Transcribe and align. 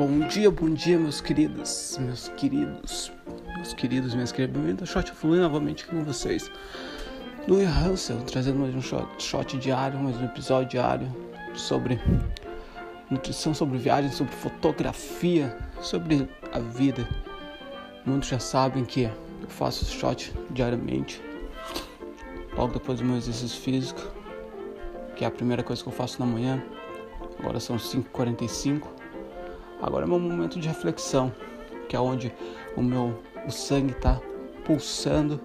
Bom 0.00 0.26
dia, 0.28 0.50
bom 0.50 0.70
dia, 0.70 0.98
meus 0.98 1.20
queridos, 1.20 1.98
meus 2.00 2.28
queridos, 2.28 3.12
meus 3.54 3.74
queridos, 3.74 4.14
minhas 4.14 4.32
queridas. 4.32 4.56
Bem-vindo 4.56 4.82
ao 4.82 4.86
Shot 4.86 5.12
Fluir 5.12 5.42
novamente 5.42 5.84
aqui 5.84 5.94
com 5.94 6.02
vocês. 6.02 6.50
Louis 7.46 7.68
Russell 7.68 8.16
trazendo 8.22 8.60
mais 8.60 8.74
um 8.74 8.80
shot, 8.80 9.06
shot 9.18 9.58
diário, 9.58 9.98
mais 9.98 10.16
um 10.16 10.24
episódio 10.24 10.70
diário 10.70 11.06
sobre 11.54 12.00
nutrição, 13.10 13.52
sobre 13.52 13.76
viagem, 13.76 14.10
sobre 14.10 14.32
fotografia, 14.32 15.54
sobre 15.82 16.26
a 16.50 16.60
vida. 16.60 17.06
Muitos 18.06 18.30
já 18.30 18.38
sabem 18.38 18.86
que 18.86 19.02
eu 19.02 19.48
faço 19.48 19.84
shot 19.84 20.32
diariamente, 20.48 21.20
logo 22.56 22.72
depois 22.72 23.00
do 23.00 23.04
meu 23.04 23.18
exercício 23.18 23.60
físico, 23.60 24.00
que 25.14 25.26
é 25.26 25.28
a 25.28 25.30
primeira 25.30 25.62
coisa 25.62 25.82
que 25.82 25.88
eu 25.90 25.92
faço 25.92 26.18
na 26.18 26.24
manhã. 26.24 26.64
Agora 27.38 27.60
são 27.60 27.76
5h45. 27.76 28.99
Agora 29.82 30.04
é 30.04 30.08
meu 30.08 30.18
momento 30.18 30.58
de 30.58 30.68
reflexão, 30.68 31.32
que 31.88 31.96
é 31.96 32.00
onde 32.00 32.32
o 32.76 32.82
meu 32.82 33.22
o 33.46 33.50
sangue 33.50 33.92
está 33.92 34.20
pulsando. 34.64 35.40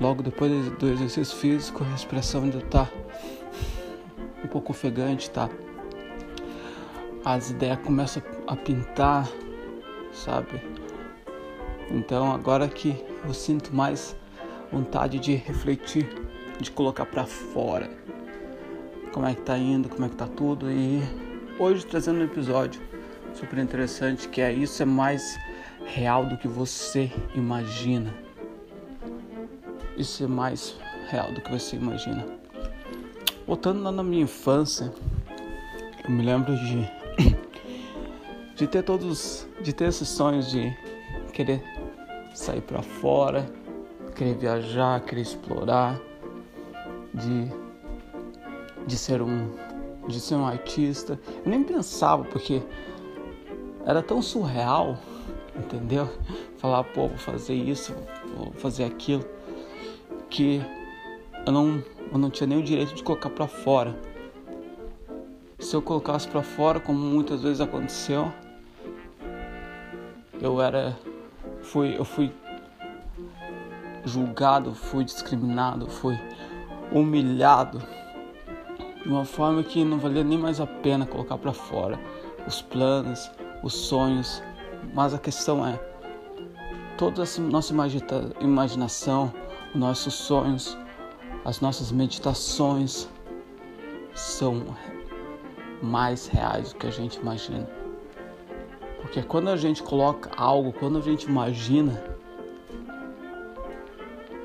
Logo 0.00 0.22
depois 0.22 0.70
do 0.72 0.88
exercício 0.88 1.36
físico, 1.36 1.84
a 1.84 1.86
respiração 1.86 2.42
ainda 2.42 2.58
está 2.58 2.88
um 4.42 4.48
pouco 4.48 4.72
ofegante, 4.72 5.30
tá? 5.30 5.48
As 7.24 7.50
ideias 7.50 7.78
começam 7.78 8.22
a 8.46 8.56
pintar, 8.56 9.28
sabe? 10.12 10.60
Então 11.90 12.32
agora 12.32 12.68
que 12.68 13.02
eu 13.24 13.32
sinto 13.32 13.74
mais 13.74 14.16
vontade 14.70 15.18
de 15.18 15.34
refletir, 15.34 16.08
de 16.60 16.70
colocar 16.70 17.06
para 17.06 17.24
fora 17.24 17.88
como 19.12 19.26
é 19.26 19.34
que 19.34 19.42
tá 19.42 19.56
indo, 19.56 19.88
como 19.88 20.04
é 20.04 20.08
que 20.08 20.16
tá 20.16 20.26
tudo 20.26 20.70
e 20.70 21.00
hoje 21.58 21.86
trazendo 21.86 22.18
um 22.18 22.24
episódio 22.24 22.82
super 23.34 23.58
interessante 23.58 24.28
que 24.28 24.40
é 24.40 24.52
isso 24.52 24.82
é 24.82 24.86
mais 24.86 25.38
real 25.84 26.24
do 26.24 26.36
que 26.36 26.48
você 26.48 27.12
imagina. 27.34 28.14
Isso 29.96 30.24
é 30.24 30.26
mais 30.26 30.76
real 31.08 31.32
do 31.32 31.40
que 31.40 31.50
você 31.50 31.76
imagina. 31.76 32.26
Voltando 33.46 33.82
lá 33.82 33.92
na 33.92 34.02
minha 34.02 34.22
infância, 34.22 34.92
eu 36.04 36.10
me 36.10 36.24
lembro 36.24 36.56
de 36.56 36.88
de 38.56 38.66
ter 38.66 38.82
todos, 38.82 39.46
de 39.60 39.72
ter 39.72 39.88
esses 39.88 40.08
sonhos 40.08 40.50
de 40.50 40.72
querer 41.32 41.62
sair 42.34 42.60
para 42.60 42.82
fora, 42.82 43.46
querer 44.14 44.36
viajar, 44.36 45.00
querer 45.00 45.22
explorar, 45.22 46.00
de 47.12 47.64
de 48.86 48.96
ser 48.96 49.22
um 49.22 49.50
de 50.08 50.20
ser 50.20 50.34
um 50.34 50.46
artista. 50.46 51.18
Eu 51.44 51.50
nem 51.50 51.62
pensava 51.62 52.24
porque 52.24 52.62
era 53.84 54.02
tão 54.02 54.22
surreal, 54.22 54.96
entendeu? 55.56 56.08
Falar, 56.58 56.84
pô, 56.84 57.08
vou 57.08 57.18
fazer 57.18 57.54
isso, 57.54 57.94
vou 58.36 58.52
fazer 58.52 58.84
aquilo, 58.84 59.24
que 60.30 60.62
eu 61.46 61.52
não, 61.52 61.82
eu 62.10 62.18
não 62.18 62.30
tinha 62.30 62.46
nem 62.46 62.58
o 62.58 62.62
direito 62.62 62.94
de 62.94 63.02
colocar 63.02 63.30
para 63.30 63.46
fora. 63.46 63.98
Se 65.58 65.74
eu 65.76 65.82
colocasse 65.82 66.28
para 66.28 66.42
fora, 66.42 66.80
como 66.80 66.98
muitas 66.98 67.42
vezes 67.42 67.60
aconteceu, 67.60 68.32
eu 70.40 70.60
era, 70.60 70.96
fui, 71.62 71.96
eu 71.96 72.04
fui 72.04 72.32
julgado, 74.04 74.74
fui 74.74 75.04
discriminado, 75.04 75.86
fui 75.88 76.18
humilhado 76.92 77.82
de 79.02 79.08
uma 79.08 79.24
forma 79.24 79.62
que 79.62 79.84
não 79.84 79.98
valia 79.98 80.24
nem 80.24 80.38
mais 80.38 80.60
a 80.60 80.66
pena 80.66 81.06
colocar 81.06 81.38
para 81.38 81.52
fora 81.52 81.98
os 82.46 82.60
planos, 82.60 83.30
os 83.64 83.72
sonhos, 83.72 84.42
mas 84.92 85.14
a 85.14 85.18
questão 85.18 85.66
é 85.66 85.80
toda 86.98 87.22
a 87.22 87.40
nossa 87.40 87.74
imaginação, 88.40 89.32
os 89.74 89.80
nossos 89.80 90.12
sonhos, 90.14 90.76
as 91.46 91.60
nossas 91.60 91.90
meditações 91.90 93.08
são 94.14 94.62
mais 95.82 96.26
reais 96.26 96.72
do 96.72 96.78
que 96.78 96.86
a 96.86 96.90
gente 96.90 97.18
imagina. 97.18 97.68
Porque 99.00 99.22
quando 99.22 99.48
a 99.48 99.56
gente 99.56 99.82
coloca 99.82 100.30
algo, 100.36 100.72
quando 100.72 100.98
a 100.98 101.00
gente 101.00 101.24
imagina, 101.24 102.04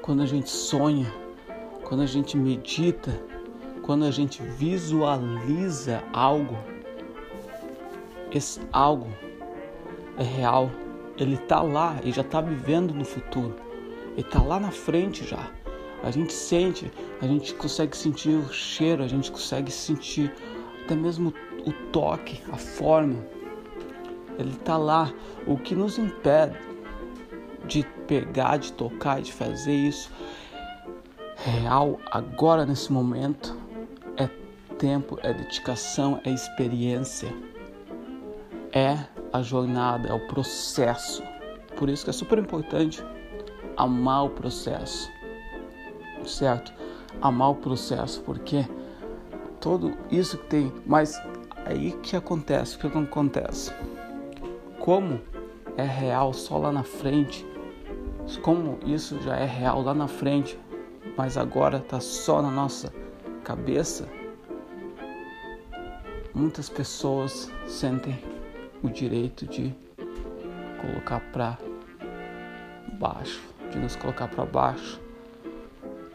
quando 0.00 0.22
a 0.22 0.26
gente 0.26 0.48
sonha, 0.48 1.12
quando 1.84 2.02
a 2.02 2.06
gente 2.06 2.36
medita, 2.36 3.20
quando 3.82 4.04
a 4.04 4.10
gente 4.10 4.42
visualiza 4.42 6.02
algo, 6.12 6.56
esse 8.32 8.60
algo 8.72 9.08
é 10.16 10.22
real. 10.22 10.70
Ele 11.16 11.34
está 11.34 11.62
lá 11.62 11.96
e 12.04 12.12
já 12.12 12.22
está 12.22 12.40
vivendo 12.40 12.94
no 12.94 13.04
futuro. 13.04 13.56
Ele 14.12 14.20
está 14.20 14.42
lá 14.42 14.60
na 14.60 14.70
frente 14.70 15.24
já. 15.24 15.50
A 16.02 16.10
gente 16.10 16.32
sente, 16.32 16.90
a 17.20 17.26
gente 17.26 17.54
consegue 17.54 17.96
sentir 17.96 18.30
o 18.30 18.52
cheiro, 18.52 19.02
a 19.02 19.08
gente 19.08 19.30
consegue 19.32 19.70
sentir 19.70 20.32
até 20.84 20.94
mesmo 20.94 21.34
o 21.66 21.72
toque, 21.90 22.40
a 22.52 22.56
forma. 22.56 23.26
Ele 24.38 24.52
está 24.52 24.76
lá. 24.76 25.12
O 25.46 25.56
que 25.56 25.74
nos 25.74 25.98
impede 25.98 26.56
de 27.66 27.84
pegar, 28.06 28.58
de 28.58 28.72
tocar, 28.72 29.20
de 29.20 29.32
fazer 29.32 29.74
isso 29.74 30.10
real 31.36 32.00
agora 32.10 32.64
nesse 32.64 32.92
momento 32.92 33.56
tempo, 34.78 35.18
é 35.22 35.34
dedicação, 35.34 36.20
é 36.24 36.30
experiência, 36.30 37.28
é 38.72 38.98
a 39.32 39.42
jornada, 39.42 40.08
é 40.08 40.12
o 40.12 40.26
processo. 40.26 41.22
Por 41.76 41.88
isso 41.88 42.04
que 42.04 42.10
é 42.10 42.12
super 42.12 42.38
importante 42.38 43.04
amar 43.76 44.24
o 44.26 44.30
processo, 44.30 45.10
certo? 46.26 46.72
Amar 47.20 47.50
o 47.50 47.54
processo, 47.54 48.20
porque 48.22 48.66
tudo 49.60 49.96
isso 50.10 50.36
que 50.38 50.46
tem, 50.46 50.72
mas 50.86 51.20
aí 51.64 51.92
que 52.02 52.16
acontece, 52.16 52.76
o 52.76 52.78
que 52.78 52.86
acontece? 52.86 53.72
Como 54.80 55.20
é 55.76 55.84
real 55.84 56.32
só 56.32 56.58
lá 56.58 56.72
na 56.72 56.82
frente, 56.82 57.46
como 58.42 58.78
isso 58.84 59.20
já 59.22 59.36
é 59.36 59.46
real 59.46 59.82
lá 59.82 59.94
na 59.94 60.08
frente, 60.08 60.58
mas 61.16 61.36
agora 61.36 61.78
está 61.78 62.00
só 62.00 62.42
na 62.42 62.50
nossa 62.50 62.92
cabeça, 63.44 64.08
muitas 66.34 66.68
pessoas 66.68 67.50
sentem 67.66 68.18
o 68.82 68.88
direito 68.88 69.46
de 69.46 69.74
colocar 70.80 71.20
para 71.32 71.58
baixo, 72.98 73.42
de 73.70 73.78
nos 73.78 73.96
colocar 73.96 74.28
para 74.28 74.44
baixo, 74.44 75.00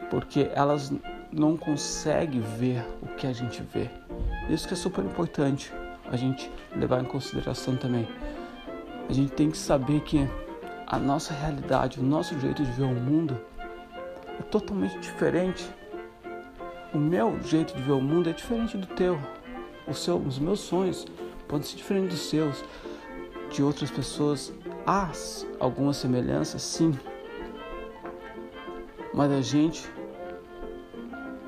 porque 0.10 0.50
elas 0.54 0.92
não 1.32 1.58
conseguem 1.58 2.42
ver 2.42 2.86
o 3.02 3.08
que 3.16 3.28
a 3.28 3.34
gente 3.34 3.62
vê. 3.64 3.90
Isso 4.50 4.68
que 4.68 4.74
é 4.74 4.78
super 4.78 5.04
importante 5.04 5.72
a 6.12 6.16
gente 6.16 6.52
levar 6.76 7.02
em 7.02 7.06
consideração 7.06 7.76
também. 7.76 8.08
A 9.10 9.14
gente 9.14 9.34
tem 9.34 9.50
que 9.50 9.58
saber 9.58 10.02
que 10.02 10.28
a 10.88 11.00
nossa 11.00 11.34
realidade, 11.34 12.00
o 12.00 12.04
nosso 12.04 12.40
jeito 12.40 12.64
de 12.64 12.72
ver 12.72 12.84
o 12.84 12.94
mundo 12.94 13.40
é 14.40 14.44
totalmente 14.44 14.98
diferente. 15.00 15.68
O 16.94 16.98
meu 16.98 17.40
jeito 17.44 17.76
de 17.76 17.82
ver 17.82 17.94
o 17.94 18.02
mundo 18.02 18.30
é 18.30 18.34
diferente 18.34 18.78
do 18.78 18.88
teu 18.88 19.20
seu, 19.92 20.18
os 20.18 20.40
meus 20.40 20.60
sonhos 20.60 21.06
podem 21.48 21.66
ser 21.68 21.78
diferentes 21.78 22.10
dos 22.10 22.30
seus, 22.30 22.64
de 23.50 23.64
outras 23.64 23.92
pessoas. 23.92 24.54
Há 24.86 25.12
algumas 25.60 25.98
semelhanças, 25.98 26.62
sim, 26.62 26.98
mas 29.14 29.32
a 29.32 29.42
gente 29.42 29.88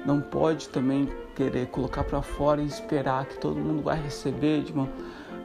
não 0.06 0.22
pode 0.22 0.70
também 0.70 1.10
querer 1.36 1.68
colocar 1.68 2.04
para 2.04 2.22
fora 2.22 2.62
e 2.62 2.66
esperar 2.66 3.26
que 3.26 3.38
todo 3.40 3.60
mundo 3.60 3.82
vai 3.82 4.00
receber, 4.00 4.64
de 4.64 4.72
uma, 4.72 4.88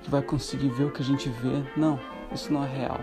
que 0.03 0.11
vai 0.11 0.23
conseguir 0.23 0.69
ver 0.69 0.85
o 0.85 0.91
que 0.91 1.03
a 1.03 1.05
gente 1.05 1.29
vê. 1.29 1.63
Não, 1.77 1.99
isso 2.33 2.53
não 2.53 2.63
é 2.63 2.69
real. 2.69 3.01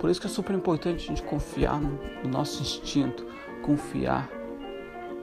Por 0.00 0.10
isso 0.10 0.20
que 0.20 0.26
é 0.26 0.30
super 0.30 0.54
importante 0.54 1.04
a 1.04 1.08
gente 1.08 1.22
confiar 1.22 1.80
no, 1.80 1.98
no 2.22 2.28
nosso 2.28 2.62
instinto, 2.62 3.24
confiar 3.62 4.28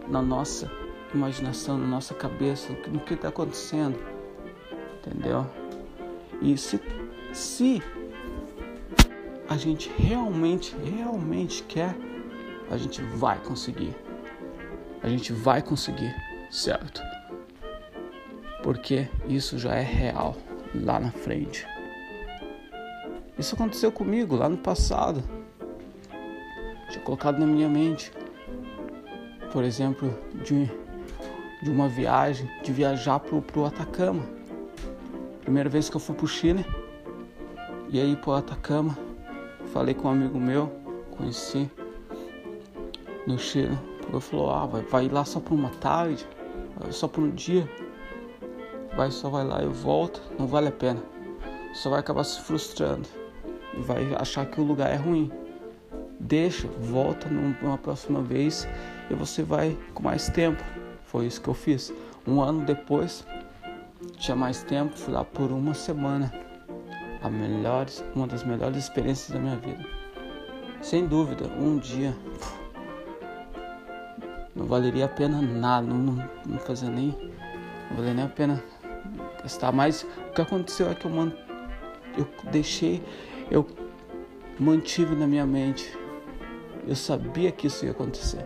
na 0.08 0.22
nossa 0.22 0.72
imaginação, 1.14 1.78
na 1.78 1.88
nossa 1.88 2.14
cabeça, 2.14 2.72
no 2.88 3.00
que 3.00 3.14
está 3.14 3.28
acontecendo, 3.28 4.00
entendeu? 5.08 5.46
E 6.42 6.58
se, 6.58 6.80
se 7.34 7.82
a 9.50 9.58
gente 9.58 9.90
realmente, 9.98 10.76
realmente 10.84 11.64
quer, 11.64 11.96
a 12.70 12.78
gente 12.78 13.02
vai 13.02 13.40
conseguir. 13.40 13.96
A 15.02 15.10
gente 15.10 15.32
vai 15.32 15.62
conseguir, 15.62 16.14
certo? 16.52 17.02
Porque 18.62 19.08
isso 19.28 19.58
já 19.58 19.76
é 19.76 19.84
real 19.84 20.36
lá 20.76 21.00
na 21.00 21.12
frente. 21.12 21.66
Isso 23.38 23.56
aconteceu 23.56 23.92
comigo 23.92 24.36
lá 24.36 24.50
no 24.50 24.58
passado. 24.58 25.24
Tinha 26.90 27.04
colocado 27.04 27.40
na 27.40 27.46
minha 27.46 27.70
mente. 27.70 28.12
Por 29.52 29.64
exemplo, 29.64 30.14
de 30.44 30.70
de 31.62 31.70
uma 31.70 31.88
viagem, 31.88 32.50
de 32.64 32.72
viajar 32.72 33.20
pro, 33.20 33.42
pro 33.42 33.66
Atacama. 33.66 34.24
Primeira 35.48 35.70
vez 35.70 35.90
que 35.90 35.96
eu 35.96 36.02
fui 36.02 36.14
pro 36.14 36.28
Chile, 36.28 36.66
E 37.88 38.02
aí, 38.02 38.18
pô, 38.18 38.34
Atacama, 38.34 38.98
falei 39.72 39.94
com 39.94 40.10
um 40.10 40.12
amigo 40.12 40.38
meu, 40.38 40.70
conheci 41.12 41.72
no 43.26 43.40
Chile. 43.40 43.80
Ele 44.10 44.20
falou, 44.20 44.52
ah, 44.52 44.66
vai, 44.66 44.82
vai 44.82 45.08
lá 45.08 45.24
só 45.24 45.40
por 45.40 45.54
uma 45.54 45.70
tarde, 45.70 46.28
só 46.92 47.08
por 47.08 47.24
um 47.24 47.30
dia. 47.30 47.66
Vai, 48.98 49.10
só 49.10 49.30
vai 49.30 49.46
lá 49.46 49.64
e 49.64 49.68
volta, 49.68 50.20
não 50.38 50.48
vale 50.48 50.68
a 50.68 50.72
pena. 50.74 51.02
Só 51.74 51.92
vai 51.92 52.02
acabar 52.02 52.26
se 52.26 52.42
frustrando 52.42 53.08
vai 53.78 54.14
achar 54.16 54.46
que 54.46 54.60
o 54.60 54.66
lugar 54.66 54.92
é 54.92 54.98
ruim. 54.98 55.32
Deixa, 56.20 56.68
volta 56.68 57.30
numa 57.30 57.78
próxima 57.78 58.22
vez 58.22 58.68
e 59.10 59.14
você 59.14 59.44
vai 59.44 59.78
com 59.94 60.04
mais 60.04 60.28
tempo. 60.28 60.62
Foi 61.06 61.26
isso 61.26 61.42
que 61.42 61.48
eu 61.48 61.54
fiz. 61.54 61.94
Um 62.28 62.42
ano 62.42 62.66
depois, 62.66 63.26
tinha 64.18 64.36
mais 64.36 64.64
tempo, 64.64 64.98
fui 64.98 65.14
lá 65.14 65.24
por 65.24 65.52
uma 65.52 65.74
semana. 65.74 66.32
A 67.22 67.30
melhor, 67.30 67.88
uma 68.16 68.28
das 68.28 68.44
melhores 68.44 68.78
experiências 68.78 69.32
da 69.32 69.40
minha 69.40 69.56
vida. 69.58 69.84
Sem 70.82 71.08
dúvida, 71.08 71.48
um 71.60 71.78
dia 71.78 72.16
não 74.56 74.66
valeria 74.66 75.06
a 75.06 75.08
pena 75.08 75.42
nada, 75.42 75.86
não, 75.86 75.98
não, 75.98 76.30
não 76.46 76.60
fazia 76.60 76.90
nem. 76.90 77.10
Não 77.90 77.98
valeria 77.98 78.14
nem 78.16 78.26
a 78.26 78.30
pena 78.30 78.64
gastar. 79.42 79.72
Mas 79.72 80.04
o 80.04 80.34
que 80.34 80.42
aconteceu 80.42 80.90
é 80.90 80.96
que 80.96 81.06
eu, 81.06 81.12
man, 81.12 81.32
eu 82.18 82.28
deixei, 82.52 83.04
eu 83.52 83.68
mantive 84.60 85.16
na 85.16 85.28
minha 85.28 85.46
mente. 85.46 85.96
Eu 86.88 86.96
sabia 86.96 87.52
que 87.52 87.68
isso 87.68 87.86
ia 87.86 87.92
acontecer 87.92 88.46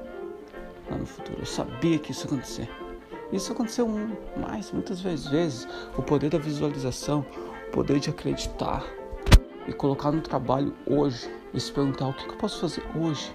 lá 0.89 0.97
no 0.97 1.05
futuro. 1.05 1.39
Eu 1.39 1.45
sabia 1.45 1.97
que 1.97 2.11
isso 2.11 2.25
ia 2.25 2.33
acontecer. 2.33 2.80
Isso 3.31 3.53
aconteceu 3.53 3.87
mais, 4.35 4.71
muitas 4.71 4.99
vezes. 4.99 5.67
O 5.97 6.01
poder 6.01 6.29
da 6.29 6.37
visualização, 6.37 7.25
o 7.67 7.71
poder 7.71 7.99
de 7.99 8.09
acreditar 8.09 8.83
e 9.67 9.71
colocar 9.71 10.11
no 10.11 10.21
trabalho 10.21 10.73
hoje 10.85 11.29
e 11.53 11.59
se 11.59 11.71
perguntar 11.71 12.07
o 12.07 12.13
que, 12.13 12.27
eu 12.27 12.35
posso 12.35 12.59
fazer 12.59 12.83
hoje, 12.95 13.33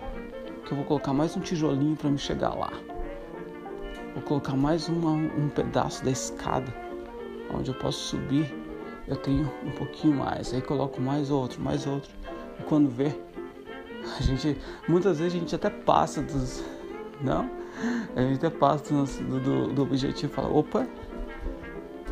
que 0.64 0.72
eu 0.72 0.76
vou 0.76 0.84
colocar 0.84 1.14
mais 1.14 1.36
um 1.36 1.40
tijolinho 1.40 1.96
para 1.96 2.10
me 2.10 2.18
chegar 2.18 2.54
lá. 2.54 2.72
Vou 4.12 4.22
colocar 4.22 4.54
mais 4.54 4.88
uma, 4.88 5.12
um 5.12 5.48
pedaço 5.48 6.04
da 6.04 6.10
escada 6.10 6.74
onde 7.54 7.70
eu 7.70 7.74
posso 7.74 7.98
subir. 7.98 8.54
Eu 9.06 9.16
tenho 9.16 9.50
um 9.64 9.70
pouquinho 9.70 10.14
mais, 10.14 10.52
aí 10.52 10.60
coloco 10.60 11.00
mais 11.00 11.30
outro, 11.30 11.60
mais 11.62 11.86
outro. 11.86 12.10
E 12.58 12.62
quando 12.64 12.90
vê, 12.90 13.14
a 14.18 14.22
gente 14.22 14.58
muitas 14.88 15.18
vezes 15.18 15.34
a 15.34 15.38
gente 15.38 15.54
até 15.54 15.70
passa 15.70 16.20
dos 16.20 16.62
não 17.20 17.48
a 18.16 18.22
gente 18.22 18.44
até 18.44 18.50
passa 18.50 18.94
do, 18.94 19.40
do, 19.40 19.72
do 19.74 19.82
objetivo 19.82 20.32
e 20.32 20.34
fala, 20.34 20.48
opa, 20.48 20.86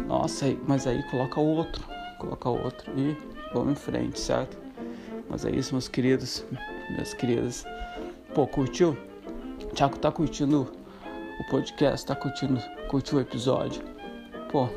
nossa, 0.07 0.55
mas 0.67 0.87
aí 0.87 1.03
coloca 1.11 1.41
o 1.41 1.57
outro, 1.57 1.83
coloca 2.19 2.49
o 2.49 2.63
outro 2.63 2.93
e 2.99 3.17
vamos 3.53 3.73
em 3.73 3.75
frente, 3.75 4.21
certo? 4.21 4.59
Mas 5.29 5.45
é 5.45 5.51
isso, 5.51 5.73
meus 5.73 5.89
queridos, 5.89 6.45
minhas 6.91 7.15
queridas. 7.15 7.65
Pô, 8.35 8.47
curtiu? 8.47 8.97
Tiago 9.73 9.99
tá 9.99 10.13
curtindo 10.13 10.71
o 11.41 11.51
podcast, 11.51 12.07
tá 12.07 12.15
curtindo, 12.15 12.61
curtiu 12.89 13.19
o 13.19 13.21
episódio. 13.21 13.83
Pô, 14.53 14.69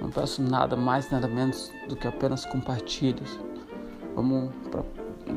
não 0.00 0.10
peço 0.10 0.40
nada 0.40 0.76
mais, 0.76 1.10
nada 1.10 1.28
menos 1.28 1.70
do 1.88 1.94
que 1.94 2.08
apenas 2.08 2.46
compartilhos. 2.46 3.38
Vamos 4.14 4.50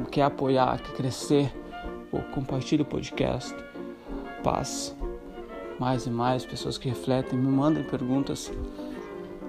quer 0.09 0.23
apoiar, 0.23 0.81
quer 0.81 0.93
crescer, 0.93 1.53
pô, 2.09 2.19
compartilhe 2.33 2.83
o 2.83 2.85
podcast 2.85 3.53
paz. 4.47 4.95
Mais 5.77 6.05
e 6.05 6.09
mais 6.09 6.45
pessoas 6.45 6.77
que 6.77 6.87
refletem, 6.87 7.37
me 7.37 7.49
mandem 7.49 7.83
perguntas 7.83 8.49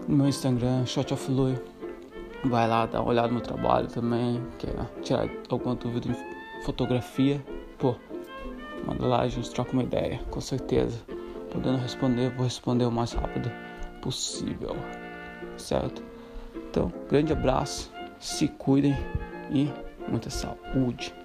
no 0.08 0.16
meu 0.16 0.26
Instagram, 0.26 0.84
Shot 0.86 1.14
of 1.14 1.30
Lui. 1.30 1.56
Vai 2.44 2.68
lá, 2.68 2.84
dá 2.84 3.00
uma 3.00 3.10
olhada 3.10 3.28
no 3.28 3.40
trabalho 3.40 3.86
também, 3.86 4.42
quer 4.58 4.74
tirar 5.02 5.28
alguma 5.48 5.76
dúvida 5.76 6.08
em 6.10 6.62
fotografia, 6.64 7.40
pô, 7.78 7.94
manda 8.84 9.06
lá, 9.06 9.22
a 9.22 9.28
gente 9.28 9.48
troca 9.50 9.72
uma 9.72 9.84
ideia, 9.84 10.20
com 10.30 10.40
certeza. 10.40 10.98
Podendo 11.52 11.78
responder, 11.78 12.30
vou 12.34 12.44
responder 12.44 12.84
o 12.84 12.90
mais 12.90 13.12
rápido 13.12 13.50
possível, 14.02 14.76
certo? 15.56 16.02
Então, 16.54 16.92
grande 17.08 17.32
abraço, 17.32 17.92
se 18.18 18.48
cuidem 18.48 18.96
e 19.50 19.70
muita 20.08 20.28
saúde. 20.28 21.17